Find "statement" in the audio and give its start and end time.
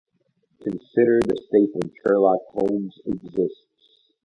1.45-1.93